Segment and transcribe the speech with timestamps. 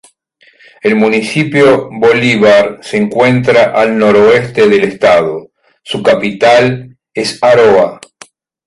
[0.81, 5.51] El Municipio Bolívar se encuentra al noroeste del Estado,
[5.83, 8.01] su capital es Aroa.